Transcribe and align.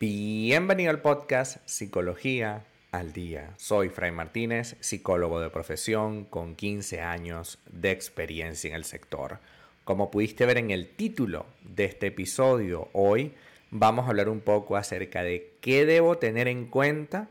Bienvenido 0.00 0.90
al 0.90 1.02
podcast 1.02 1.56
Psicología 1.64 2.64
al 2.92 3.12
Día. 3.12 3.52
Soy 3.56 3.88
Fray 3.88 4.12
Martínez, 4.12 4.76
psicólogo 4.78 5.40
de 5.40 5.50
profesión 5.50 6.24
con 6.24 6.54
15 6.54 7.00
años 7.00 7.58
de 7.68 7.90
experiencia 7.90 8.68
en 8.68 8.76
el 8.76 8.84
sector. 8.84 9.40
Como 9.82 10.12
pudiste 10.12 10.46
ver 10.46 10.58
en 10.58 10.70
el 10.70 10.88
título 10.88 11.46
de 11.62 11.86
este 11.86 12.06
episodio, 12.06 12.90
hoy 12.92 13.34
vamos 13.72 14.06
a 14.06 14.10
hablar 14.10 14.28
un 14.28 14.38
poco 14.38 14.76
acerca 14.76 15.24
de 15.24 15.54
qué 15.60 15.84
debo 15.84 16.16
tener 16.16 16.46
en 16.46 16.66
cuenta 16.66 17.28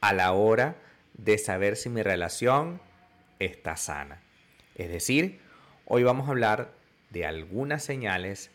a 0.00 0.12
la 0.12 0.34
hora 0.34 0.76
de 1.14 1.36
saber 1.36 1.74
si 1.74 1.88
mi 1.88 2.04
relación 2.04 2.80
está 3.40 3.76
sana. 3.76 4.22
Es 4.76 4.88
decir, 4.88 5.40
hoy 5.84 6.04
vamos 6.04 6.28
a 6.28 6.30
hablar 6.30 6.70
de 7.10 7.26
algunas 7.26 7.82
señales 7.82 8.52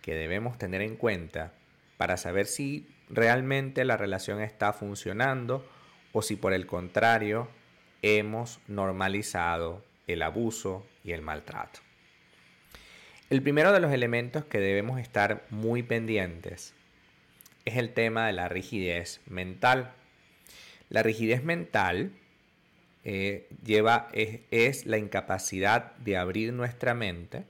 que 0.00 0.14
debemos 0.14 0.56
tener 0.56 0.80
en 0.80 0.96
cuenta 0.96 1.52
para 1.98 2.16
saber 2.16 2.46
si 2.46 2.93
realmente 3.08 3.84
la 3.84 3.96
relación 3.96 4.40
está 4.40 4.72
funcionando 4.72 5.66
o 6.12 6.22
si 6.22 6.36
por 6.36 6.52
el 6.52 6.66
contrario 6.66 7.48
hemos 8.02 8.60
normalizado 8.68 9.82
el 10.06 10.22
abuso 10.22 10.86
y 11.02 11.12
el 11.12 11.22
maltrato. 11.22 11.80
El 13.30 13.42
primero 13.42 13.72
de 13.72 13.80
los 13.80 13.92
elementos 13.92 14.44
que 14.44 14.58
debemos 14.58 15.00
estar 15.00 15.44
muy 15.50 15.82
pendientes 15.82 16.74
es 17.64 17.76
el 17.76 17.92
tema 17.94 18.26
de 18.26 18.32
la 18.34 18.48
rigidez 18.48 19.20
mental. 19.26 19.92
La 20.90 21.02
rigidez 21.02 21.42
mental 21.42 22.12
eh, 23.04 23.48
lleva, 23.64 24.08
es 24.12 24.86
la 24.86 24.98
incapacidad 24.98 25.96
de 25.96 26.16
abrir 26.16 26.52
nuestra 26.52 26.94
mente 26.94 27.44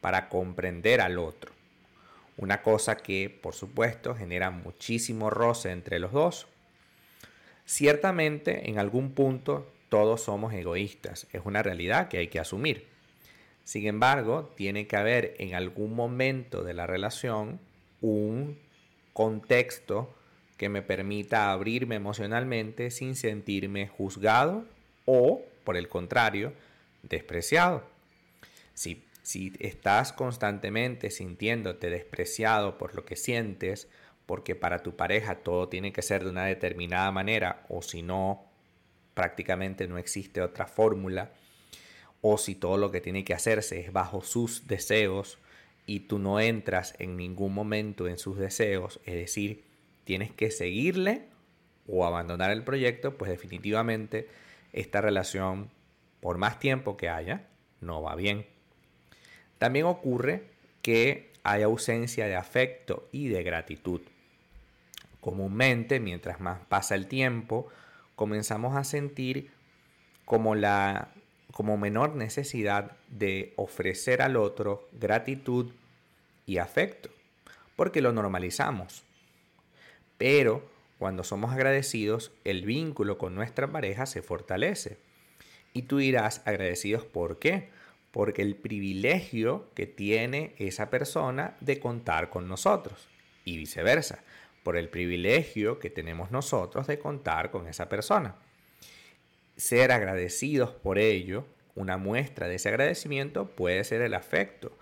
para 0.00 0.28
comprender 0.28 1.00
al 1.00 1.18
otro. 1.18 1.52
Una 2.40 2.62
cosa 2.62 2.96
que, 2.96 3.28
por 3.28 3.54
supuesto, 3.54 4.14
genera 4.14 4.50
muchísimo 4.50 5.28
roce 5.28 5.72
entre 5.72 5.98
los 5.98 6.10
dos. 6.10 6.46
Ciertamente, 7.66 8.70
en 8.70 8.78
algún 8.78 9.12
punto, 9.12 9.70
todos 9.90 10.22
somos 10.22 10.54
egoístas. 10.54 11.26
Es 11.34 11.42
una 11.44 11.62
realidad 11.62 12.08
que 12.08 12.16
hay 12.16 12.28
que 12.28 12.40
asumir. 12.40 12.86
Sin 13.64 13.86
embargo, 13.86 14.54
tiene 14.56 14.86
que 14.86 14.96
haber 14.96 15.34
en 15.38 15.54
algún 15.54 15.94
momento 15.94 16.64
de 16.64 16.72
la 16.72 16.86
relación 16.86 17.60
un 18.00 18.58
contexto 19.12 20.14
que 20.56 20.70
me 20.70 20.80
permita 20.80 21.52
abrirme 21.52 21.96
emocionalmente 21.96 22.90
sin 22.90 23.16
sentirme 23.16 23.86
juzgado 23.88 24.64
o, 25.04 25.42
por 25.64 25.76
el 25.76 25.90
contrario, 25.90 26.54
despreciado. 27.02 27.84
Si, 28.72 29.04
si 29.30 29.52
estás 29.60 30.12
constantemente 30.12 31.12
sintiéndote 31.12 31.88
despreciado 31.88 32.78
por 32.78 32.96
lo 32.96 33.04
que 33.04 33.14
sientes, 33.14 33.88
porque 34.26 34.56
para 34.56 34.82
tu 34.82 34.96
pareja 34.96 35.36
todo 35.36 35.68
tiene 35.68 35.92
que 35.92 36.02
ser 36.02 36.24
de 36.24 36.30
una 36.30 36.46
determinada 36.46 37.12
manera, 37.12 37.64
o 37.68 37.80
si 37.80 38.02
no, 38.02 38.44
prácticamente 39.14 39.86
no 39.86 39.98
existe 39.98 40.42
otra 40.42 40.66
fórmula, 40.66 41.30
o 42.22 42.38
si 42.38 42.56
todo 42.56 42.76
lo 42.76 42.90
que 42.90 43.00
tiene 43.00 43.24
que 43.24 43.32
hacerse 43.32 43.78
es 43.78 43.92
bajo 43.92 44.22
sus 44.22 44.66
deseos 44.66 45.38
y 45.86 46.00
tú 46.00 46.18
no 46.18 46.40
entras 46.40 46.96
en 46.98 47.16
ningún 47.16 47.54
momento 47.54 48.08
en 48.08 48.18
sus 48.18 48.36
deseos, 48.36 48.98
es 49.04 49.14
decir, 49.14 49.62
tienes 50.02 50.32
que 50.32 50.50
seguirle 50.50 51.28
o 51.86 52.04
abandonar 52.04 52.50
el 52.50 52.64
proyecto, 52.64 53.16
pues 53.16 53.30
definitivamente 53.30 54.28
esta 54.72 55.00
relación, 55.00 55.70
por 56.18 56.36
más 56.36 56.58
tiempo 56.58 56.96
que 56.96 57.08
haya, 57.08 57.46
no 57.80 58.02
va 58.02 58.16
bien. 58.16 58.44
También 59.60 59.84
ocurre 59.84 60.44
que 60.80 61.30
hay 61.42 61.60
ausencia 61.60 62.26
de 62.26 62.34
afecto 62.34 63.06
y 63.12 63.28
de 63.28 63.42
gratitud. 63.42 64.00
Comúnmente, 65.20 66.00
mientras 66.00 66.40
más 66.40 66.60
pasa 66.66 66.94
el 66.94 67.06
tiempo, 67.08 67.68
comenzamos 68.16 68.74
a 68.74 68.84
sentir 68.84 69.50
como 70.24 70.54
la 70.54 71.10
como 71.52 71.76
menor 71.76 72.16
necesidad 72.16 72.92
de 73.08 73.52
ofrecer 73.56 74.22
al 74.22 74.36
otro 74.36 74.88
gratitud 74.92 75.72
y 76.46 76.56
afecto, 76.56 77.10
porque 77.76 78.00
lo 78.00 78.12
normalizamos. 78.12 79.02
Pero 80.16 80.66
cuando 80.98 81.22
somos 81.22 81.52
agradecidos, 81.52 82.32
el 82.44 82.64
vínculo 82.64 83.18
con 83.18 83.34
nuestra 83.34 83.70
pareja 83.70 84.06
se 84.06 84.22
fortalece. 84.22 84.96
Y 85.74 85.82
tú 85.82 85.98
dirás, 85.98 86.40
agradecidos 86.46 87.04
por 87.04 87.38
qué? 87.38 87.68
Porque 88.10 88.42
el 88.42 88.56
privilegio 88.56 89.70
que 89.74 89.86
tiene 89.86 90.54
esa 90.58 90.90
persona 90.90 91.56
de 91.60 91.78
contar 91.78 92.30
con 92.30 92.48
nosotros 92.48 93.08
y 93.44 93.56
viceversa, 93.56 94.24
por 94.62 94.76
el 94.76 94.88
privilegio 94.88 95.78
que 95.78 95.90
tenemos 95.90 96.30
nosotros 96.30 96.86
de 96.86 96.98
contar 96.98 97.50
con 97.50 97.66
esa 97.66 97.88
persona 97.88 98.36
ser 99.60 99.92
agradecidos 99.92 100.70
por 100.70 100.98
ello, 100.98 101.44
una 101.74 101.98
muestra 101.98 102.48
de 102.48 102.56
ese 102.56 102.70
agradecimiento 102.70 103.48
puede 103.50 103.84
ser 103.84 104.00
el 104.00 104.14
afecto, 104.14 104.72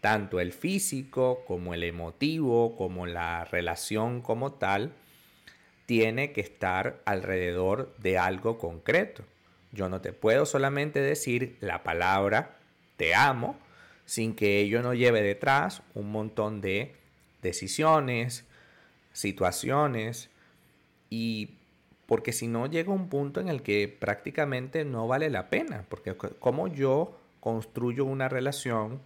tanto 0.00 0.40
el 0.40 0.52
físico 0.52 1.42
como 1.46 1.74
el 1.74 1.82
emotivo, 1.82 2.76
como 2.76 3.06
la 3.06 3.44
relación 3.44 4.20
como 4.20 4.52
tal, 4.52 4.92
tiene 5.86 6.32
que 6.32 6.42
estar 6.42 7.00
alrededor 7.06 7.96
de 7.98 8.18
algo 8.18 8.58
concreto. 8.58 9.24
Yo 9.72 9.88
no 9.88 10.00
te 10.00 10.12
puedo 10.12 10.46
solamente 10.46 11.00
decir 11.00 11.56
la 11.60 11.82
palabra 11.82 12.56
te 12.96 13.14
amo 13.14 13.56
sin 14.04 14.34
que 14.34 14.60
ello 14.60 14.82
no 14.82 14.94
lleve 14.94 15.22
detrás 15.22 15.82
un 15.94 16.10
montón 16.10 16.60
de 16.60 16.94
decisiones, 17.42 18.44
situaciones 19.12 20.30
y 21.10 21.50
porque 22.06 22.32
si 22.32 22.46
no 22.46 22.66
llega 22.66 22.92
un 22.92 23.08
punto 23.08 23.40
en 23.40 23.48
el 23.48 23.62
que 23.62 23.88
prácticamente 23.88 24.84
no 24.84 25.08
vale 25.08 25.28
la 25.28 25.50
pena, 25.50 25.84
porque 25.88 26.16
como 26.16 26.68
yo 26.68 27.18
construyo 27.40 28.04
una 28.04 28.28
relación 28.28 29.00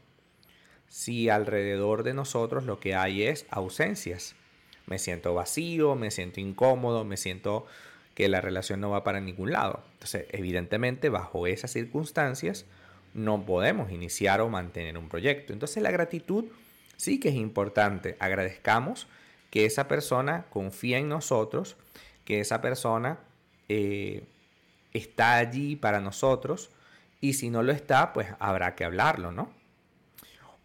si 0.91 1.29
alrededor 1.29 2.03
de 2.03 2.15
nosotros 2.15 2.65
lo 2.65 2.81
que 2.81 2.95
hay 2.95 3.23
es 3.23 3.47
ausencias. 3.49 4.35
Me 4.87 4.99
siento 4.99 5.35
vacío, 5.35 5.95
me 5.95 6.11
siento 6.11 6.41
incómodo, 6.41 7.05
me 7.05 7.17
siento 7.17 7.65
que 8.15 8.29
la 8.29 8.41
relación 8.41 8.81
no 8.81 8.91
va 8.91 9.05
para 9.05 9.21
ningún 9.21 9.53
lado. 9.53 9.85
Entonces, 9.93 10.27
evidentemente, 10.31 11.09
bajo 11.09 11.47
esas 11.47 11.71
circunstancias, 11.71 12.67
no 13.15 13.45
podemos 13.45 13.91
iniciar 13.91 14.41
o 14.41 14.49
mantener 14.49 14.97
un 14.99 15.09
proyecto. 15.09 15.53
Entonces, 15.53 15.83
la 15.83 15.91
gratitud 15.91 16.47
sí 16.97 17.19
que 17.19 17.31
es 17.31 17.35
importante. 17.35 18.17
Agradezcamos 18.21 19.07
que 19.51 19.65
esa 19.65 19.89
persona 19.89 20.47
confía 20.51 20.99
en 20.99 21.09
nosotros 21.09 21.77
que 22.25 22.41
esa 22.41 22.61
persona 22.61 23.19
eh, 23.69 24.23
está 24.93 25.37
allí 25.37 25.77
para 25.77 26.01
nosotros 26.01 26.71
y 27.21 27.35
si 27.35 27.51
no 27.51 27.63
lo 27.63 27.73
está, 27.73 28.13
pues 28.13 28.29
habrá 28.39 28.75
que 28.75 28.85
hablarlo, 28.85 29.33
¿no? 29.33 29.51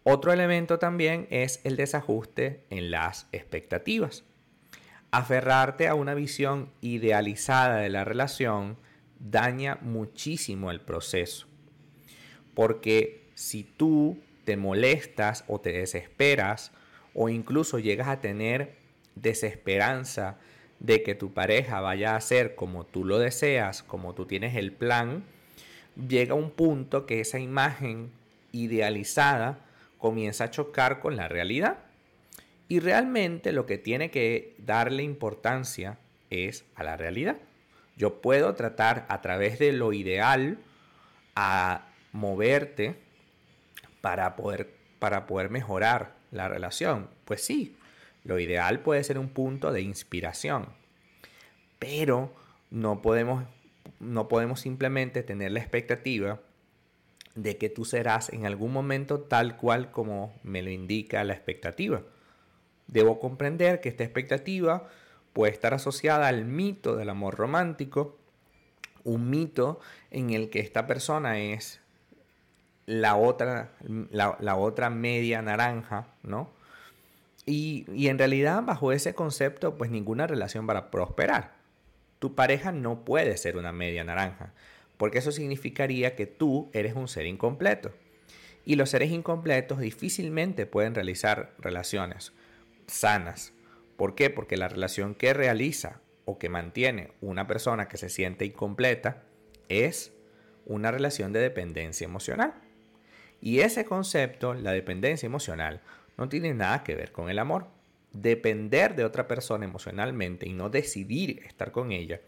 Otro 0.04 0.32
elemento 0.32 0.78
también 0.78 1.26
es 1.30 1.60
el 1.64 1.74
desajuste 1.74 2.64
en 2.70 2.92
las 2.92 3.26
expectativas. 3.32 4.22
Aferrarte 5.10 5.88
a 5.88 5.94
una 5.94 6.14
visión 6.14 6.70
idealizada 6.80 7.78
de 7.78 7.88
la 7.88 8.04
relación 8.04 8.78
daña 9.18 9.78
muchísimo 9.82 10.70
el 10.70 10.80
proceso. 10.80 11.48
Porque 12.56 13.20
si 13.34 13.64
tú 13.64 14.18
te 14.46 14.56
molestas 14.56 15.44
o 15.46 15.60
te 15.60 15.72
desesperas 15.72 16.72
o 17.14 17.28
incluso 17.28 17.78
llegas 17.78 18.08
a 18.08 18.22
tener 18.22 18.76
desesperanza 19.14 20.38
de 20.80 21.02
que 21.02 21.14
tu 21.14 21.34
pareja 21.34 21.82
vaya 21.82 22.16
a 22.16 22.20
ser 22.22 22.54
como 22.54 22.84
tú 22.84 23.04
lo 23.04 23.18
deseas, 23.18 23.82
como 23.82 24.14
tú 24.14 24.24
tienes 24.24 24.56
el 24.56 24.72
plan, 24.72 25.24
llega 26.08 26.32
un 26.32 26.50
punto 26.50 27.04
que 27.04 27.20
esa 27.20 27.38
imagen 27.38 28.10
idealizada 28.52 29.58
comienza 29.98 30.44
a 30.44 30.50
chocar 30.50 31.00
con 31.00 31.14
la 31.14 31.28
realidad. 31.28 31.80
Y 32.68 32.80
realmente 32.80 33.52
lo 33.52 33.66
que 33.66 33.76
tiene 33.76 34.10
que 34.10 34.54
darle 34.58 35.02
importancia 35.02 35.98
es 36.30 36.64
a 36.74 36.84
la 36.84 36.96
realidad. 36.96 37.36
Yo 37.98 38.22
puedo 38.22 38.54
tratar 38.54 39.04
a 39.10 39.20
través 39.20 39.58
de 39.58 39.72
lo 39.72 39.92
ideal 39.92 40.58
a 41.34 41.85
moverte 42.16 42.96
para 44.00 44.36
poder, 44.36 44.74
para 44.98 45.26
poder 45.26 45.50
mejorar 45.50 46.16
la 46.32 46.48
relación. 46.48 47.08
Pues 47.24 47.42
sí, 47.42 47.76
lo 48.24 48.38
ideal 48.38 48.80
puede 48.80 49.04
ser 49.04 49.18
un 49.18 49.28
punto 49.28 49.70
de 49.72 49.82
inspiración, 49.82 50.66
pero 51.78 52.34
no 52.70 53.02
podemos, 53.02 53.44
no 54.00 54.28
podemos 54.28 54.60
simplemente 54.60 55.22
tener 55.22 55.52
la 55.52 55.60
expectativa 55.60 56.40
de 57.34 57.58
que 57.58 57.68
tú 57.68 57.84
serás 57.84 58.32
en 58.32 58.46
algún 58.46 58.72
momento 58.72 59.20
tal 59.20 59.58
cual 59.58 59.90
como 59.90 60.34
me 60.42 60.62
lo 60.62 60.70
indica 60.70 61.22
la 61.22 61.34
expectativa. 61.34 62.02
Debo 62.86 63.20
comprender 63.20 63.80
que 63.80 63.90
esta 63.90 64.04
expectativa 64.04 64.88
puede 65.34 65.52
estar 65.52 65.74
asociada 65.74 66.28
al 66.28 66.46
mito 66.46 66.96
del 66.96 67.10
amor 67.10 67.34
romántico, 67.34 68.18
un 69.04 69.28
mito 69.28 69.80
en 70.10 70.30
el 70.30 70.48
que 70.48 70.60
esta 70.60 70.86
persona 70.86 71.38
es 71.38 71.80
la 72.86 73.16
otra, 73.16 73.70
la, 74.10 74.56
otra 74.56 74.90
media 74.90 75.42
naranja, 75.42 76.06
¿no? 76.22 76.50
Y, 77.44 77.84
y 77.92 78.08
en 78.08 78.18
realidad 78.18 78.62
bajo 78.62 78.92
ese 78.92 79.14
concepto 79.14 79.76
pues 79.76 79.90
ninguna 79.90 80.26
relación 80.26 80.68
va 80.68 80.78
a 80.78 80.90
prosperar. 80.90 81.54
Tu 82.18 82.34
pareja 82.34 82.72
no 82.72 83.04
puede 83.04 83.36
ser 83.36 83.56
una 83.56 83.72
media 83.72 84.02
naranja, 84.04 84.52
porque 84.96 85.18
eso 85.18 85.32
significaría 85.32 86.16
que 86.16 86.26
tú 86.26 86.70
eres 86.72 86.94
un 86.94 87.08
ser 87.08 87.26
incompleto. 87.26 87.92
Y 88.64 88.74
los 88.74 88.90
seres 88.90 89.12
incompletos 89.12 89.78
difícilmente 89.78 90.66
pueden 90.66 90.94
realizar 90.94 91.52
relaciones 91.58 92.32
sanas. 92.86 93.52
¿Por 93.96 94.14
qué? 94.14 94.28
Porque 94.28 94.56
la 94.56 94.68
relación 94.68 95.14
que 95.14 95.32
realiza 95.34 96.00
o 96.24 96.38
que 96.38 96.48
mantiene 96.48 97.12
una 97.20 97.46
persona 97.46 97.88
que 97.88 97.96
se 97.96 98.08
siente 98.08 98.44
incompleta 98.44 99.22
es 99.68 100.12
una 100.66 100.90
relación 100.90 101.32
de 101.32 101.40
dependencia 101.40 102.04
emocional. 102.04 102.54
Y 103.40 103.60
ese 103.60 103.84
concepto, 103.84 104.54
la 104.54 104.72
dependencia 104.72 105.26
emocional, 105.26 105.80
no 106.16 106.28
tiene 106.28 106.54
nada 106.54 106.82
que 106.82 106.94
ver 106.94 107.12
con 107.12 107.30
el 107.30 107.38
amor. 107.38 107.66
Depender 108.12 108.96
de 108.96 109.04
otra 109.04 109.28
persona 109.28 109.64
emocionalmente 109.64 110.48
y 110.48 110.52
no 110.52 110.70
decidir 110.70 111.42
estar 111.46 111.70
con 111.70 111.92
ella 111.92 112.20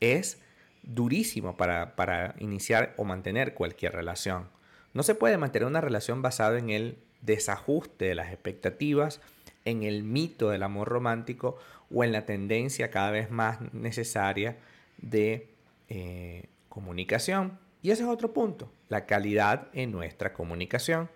es 0.00 0.40
durísimo 0.82 1.56
para, 1.56 1.94
para 1.96 2.34
iniciar 2.38 2.94
o 2.96 3.04
mantener 3.04 3.54
cualquier 3.54 3.92
relación. 3.92 4.48
No 4.92 5.02
se 5.02 5.14
puede 5.14 5.38
mantener 5.38 5.66
una 5.66 5.80
relación 5.80 6.22
basada 6.22 6.58
en 6.58 6.70
el 6.70 6.98
desajuste 7.22 8.06
de 8.06 8.14
las 8.14 8.32
expectativas, 8.32 9.20
en 9.64 9.82
el 9.82 10.02
mito 10.02 10.50
del 10.50 10.62
amor 10.62 10.88
romántico 10.88 11.58
o 11.94 12.04
en 12.04 12.12
la 12.12 12.24
tendencia 12.24 12.90
cada 12.90 13.10
vez 13.10 13.30
más 13.30 13.60
necesaria 13.72 14.56
de 14.98 15.48
eh, 15.88 16.46
comunicación. 16.68 17.58
Y 17.82 17.90
ese 17.90 18.02
es 18.02 18.08
otro 18.08 18.32
punto, 18.32 18.70
la 18.88 19.06
calidad 19.06 19.68
en 19.72 19.90
nuestra 19.90 20.32
comunicación. 20.32 21.10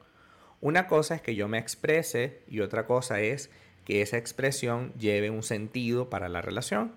Una 0.61 0.87
cosa 0.87 1.14
es 1.14 1.20
que 1.20 1.34
yo 1.34 1.46
me 1.46 1.58
exprese 1.58 2.43
y 2.49 2.61
otra 2.61 2.87
cosa 2.87 3.20
es 3.20 3.50
que 3.84 4.00
esa 4.00 4.16
expresión 4.16 4.94
lleve 4.94 5.28
un 5.28 5.43
sentido 5.43 6.08
para 6.08 6.31
la 6.31 6.40
relación. 6.40 6.93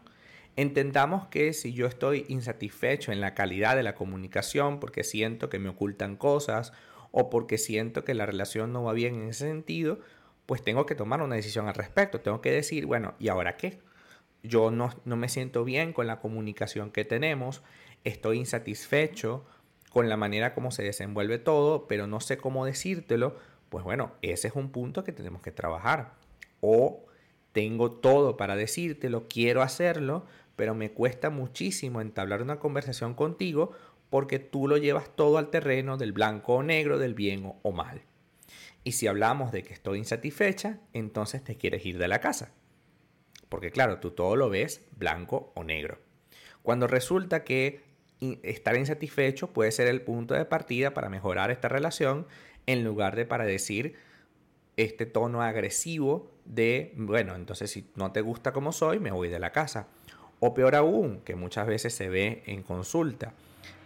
Entendamos 0.56 1.28
que 1.28 1.52
si 1.52 1.74
yo 1.74 1.86
estoy 1.86 2.26
insatisfecho 2.30 3.12
en 3.12 3.20
la 3.20 3.34
calidad 3.34 3.76
de 3.76 3.84
la 3.84 3.94
comunicación 3.94 4.80
porque 4.80 5.04
siento 5.04 5.50
que 5.50 5.60
me 5.60 5.70
ocultan 5.70 6.16
cosas 6.16 6.72
o 7.12 7.30
porque 7.30 7.58
siento 7.58 8.06
que 8.06 8.14
la 8.14 8.26
relación 8.26 8.72
no 8.72 8.84
va 8.84 8.94
bien 8.94 9.16
en 9.16 9.30
ese 9.30 9.48
sentido, 9.48 10.00
pues 10.46 10.64
tengo 10.64 10.86
que 10.86 10.96
tomar 10.96 11.22
una 11.22 11.36
decisión 11.36 11.68
al 11.68 11.76
respecto. 11.76 12.22
Tengo 12.22 12.40
que 12.40 12.52
decir, 12.52 12.86
bueno, 12.86 13.16
¿y 13.20 13.28
ahora 13.28 13.58
qué? 13.58 13.80
Yo 14.44 14.72
no, 14.72 14.92
no 15.04 15.18
me 15.18 15.28
siento 15.28 15.66
bien 15.66 15.92
con 15.92 16.08
la 16.08 16.20
comunicación 16.20 16.90
que 16.90 17.04
tenemos, 17.04 17.64
estoy 18.06 18.38
insatisfecho 18.38 19.46
con 19.92 20.10
la 20.10 20.18
manera 20.18 20.54
como 20.54 20.72
se 20.72 20.84
desenvuelve 20.84 21.40
todo, 21.40 21.88
pero 21.88 22.08
no 22.08 22.20
sé 22.20 22.38
cómo 22.38 22.66
decírtelo. 22.66 23.36
Pues 23.70 23.84
bueno, 23.84 24.14
ese 24.22 24.48
es 24.48 24.56
un 24.56 24.72
punto 24.72 25.04
que 25.04 25.12
tenemos 25.12 25.42
que 25.42 25.52
trabajar. 25.52 26.14
O 26.62 27.06
tengo 27.52 27.92
todo 27.92 28.38
para 28.38 28.56
decírtelo, 28.56 29.28
quiero 29.28 29.62
hacerlo, 29.62 30.26
pero 30.56 30.76
me 30.76 30.92
cuesta 30.92 31.30
muchísimo 31.30 32.02
entablar 32.02 32.42
una 32.42 32.60
conversación 32.60 33.14
contigo 33.14 33.72
porque 34.10 34.40
tú 34.40 34.68
lo 34.68 34.78
llevas 34.78 35.16
todo 35.16 35.38
al 35.38 35.50
terreno 35.50 35.98
del 35.98 36.14
blanco 36.14 36.56
o 36.56 36.64
negro, 36.64 36.98
del 36.98 37.14
bien 37.14 37.54
o 37.62 37.72
mal. 37.72 38.04
Y 38.84 38.94
si 38.94 39.08
hablamos 39.08 39.52
de 39.52 39.64
que 39.64 39.74
estoy 39.74 39.98
insatisfecha, 39.98 40.80
entonces 40.94 41.44
te 41.44 41.58
quieres 41.58 41.86
ir 41.86 41.98
de 41.98 42.08
la 42.08 42.22
casa. 42.22 42.54
Porque 43.50 43.72
claro, 43.72 44.00
tú 44.00 44.12
todo 44.12 44.36
lo 44.36 44.50
ves 44.50 44.86
blanco 44.96 45.52
o 45.56 45.64
negro. 45.64 46.00
Cuando 46.64 46.88
resulta 46.88 47.44
que 47.44 47.87
estar 48.44 48.76
insatisfecho 48.76 49.48
puede 49.48 49.72
ser 49.72 49.88
el 49.88 50.02
punto 50.02 50.34
de 50.34 50.46
partida 50.46 50.94
para 50.94 51.10
mejorar 51.10 51.52
esta 51.52 51.68
relación 51.68 52.28
en 52.66 52.84
lugar 52.84 53.16
de 53.16 53.26
para 53.26 53.46
decir 53.46 53.96
este 54.76 55.06
tono 55.06 55.42
agresivo 55.42 56.32
de, 56.46 56.94
bueno, 56.96 57.36
entonces 57.36 57.72
si 57.72 57.90
no 57.96 58.12
te 58.12 58.22
gusta 58.22 58.54
como 58.54 58.72
soy, 58.72 59.00
me 59.00 59.12
voy 59.12 59.28
de 59.28 59.40
la 59.40 59.52
casa. 59.52 59.88
O 60.40 60.54
peor 60.54 60.76
aún, 60.76 61.22
que 61.22 61.36
muchas 61.36 61.66
veces 61.66 61.94
se 61.94 62.10
ve 62.10 62.44
en 62.46 62.62
consulta, 62.62 63.34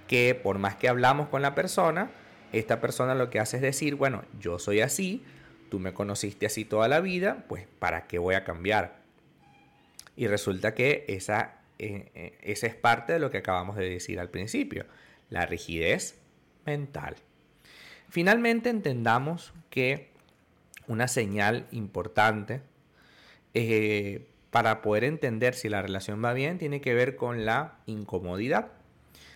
que 0.07 0.35
por 0.35 0.59
más 0.59 0.75
que 0.75 0.89
hablamos 0.89 1.29
con 1.29 1.41
la 1.41 1.55
persona, 1.55 2.11
esta 2.51 2.81
persona 2.81 3.15
lo 3.15 3.29
que 3.29 3.39
hace 3.39 3.57
es 3.57 3.61
decir, 3.61 3.95
bueno, 3.95 4.23
yo 4.39 4.59
soy 4.59 4.81
así, 4.81 5.23
tú 5.69 5.79
me 5.79 5.93
conociste 5.93 6.45
así 6.45 6.65
toda 6.65 6.89
la 6.89 6.99
vida, 6.99 7.45
pues 7.47 7.65
¿para 7.79 8.07
qué 8.07 8.19
voy 8.19 8.35
a 8.35 8.43
cambiar? 8.43 9.01
Y 10.17 10.27
resulta 10.27 10.73
que 10.73 11.05
esa, 11.07 11.60
eh, 11.83 12.37
esa 12.41 12.67
es 12.67 12.75
parte 12.75 13.13
de 13.13 13.19
lo 13.19 13.31
que 13.31 13.39
acabamos 13.39 13.75
de 13.75 13.89
decir 13.89 14.19
al 14.19 14.29
principio, 14.29 14.85
la 15.29 15.45
rigidez 15.45 16.19
mental. 16.65 17.15
Finalmente 18.09 18.69
entendamos 18.69 19.53
que 19.69 20.11
una 20.87 21.07
señal 21.07 21.67
importante 21.71 22.61
eh, 23.53 24.27
para 24.51 24.81
poder 24.81 25.05
entender 25.05 25.53
si 25.53 25.69
la 25.69 25.81
relación 25.81 26.23
va 26.23 26.33
bien 26.33 26.57
tiene 26.57 26.81
que 26.81 26.93
ver 26.93 27.15
con 27.15 27.45
la 27.45 27.79
incomodidad. 27.85 28.73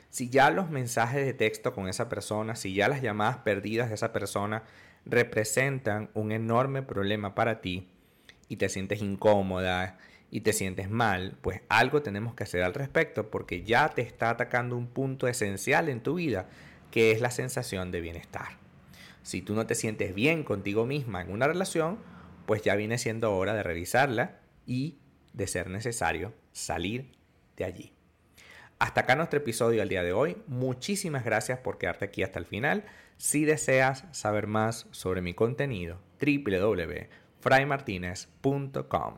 Si 0.09 0.29
ya 0.29 0.49
los 0.51 0.69
mensajes 0.69 1.25
de 1.25 1.33
texto 1.33 1.73
con 1.73 1.87
esa 1.87 2.09
persona, 2.09 2.55
si 2.55 2.73
ya 2.73 2.87
las 2.87 3.01
llamadas 3.01 3.37
perdidas 3.37 3.89
de 3.89 3.95
esa 3.95 4.13
persona 4.13 4.63
representan 5.05 6.09
un 6.13 6.31
enorme 6.31 6.81
problema 6.81 7.35
para 7.35 7.61
ti 7.61 7.87
y 8.47 8.57
te 8.57 8.69
sientes 8.69 9.01
incómoda 9.01 9.97
y 10.31 10.41
te 10.41 10.53
sientes 10.53 10.89
mal, 10.89 11.37
pues 11.41 11.61
algo 11.69 12.01
tenemos 12.01 12.33
que 12.33 12.43
hacer 12.43 12.63
al 12.63 12.73
respecto 12.73 13.29
porque 13.29 13.63
ya 13.63 13.89
te 13.89 14.01
está 14.01 14.29
atacando 14.29 14.75
un 14.75 14.87
punto 14.87 15.27
esencial 15.27 15.89
en 15.89 16.01
tu 16.01 16.15
vida 16.15 16.47
que 16.91 17.11
es 17.11 17.21
la 17.21 17.31
sensación 17.31 17.91
de 17.91 18.01
bienestar. 18.01 18.57
Si 19.21 19.41
tú 19.41 19.55
no 19.55 19.65
te 19.65 19.75
sientes 19.75 20.13
bien 20.13 20.43
contigo 20.43 20.85
misma 20.85 21.21
en 21.21 21.31
una 21.31 21.47
relación, 21.47 21.99
pues 22.45 22.61
ya 22.61 22.75
viene 22.75 22.97
siendo 22.97 23.35
hora 23.35 23.53
de 23.53 23.63
revisarla 23.63 24.39
y 24.65 24.97
de 25.33 25.47
ser 25.47 25.69
necesario 25.69 26.33
salir 26.51 27.11
de 27.57 27.65
allí. 27.65 27.91
Hasta 28.77 29.01
acá 29.01 29.15
nuestro 29.15 29.39
episodio 29.39 29.79
del 29.79 29.89
día 29.89 30.03
de 30.03 30.13
hoy. 30.13 30.37
Muchísimas 30.47 31.23
gracias 31.23 31.59
por 31.59 31.77
quedarte 31.77 32.05
aquí 32.05 32.23
hasta 32.23 32.39
el 32.39 32.45
final. 32.45 32.85
Si 33.17 33.45
deseas 33.45 34.05
saber 34.11 34.47
más 34.47 34.87
sobre 34.91 35.21
mi 35.21 35.33
contenido, 35.33 36.01
www.fraymartinez.com. 36.19 39.17